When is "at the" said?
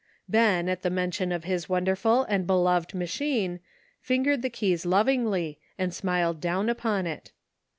0.67-0.89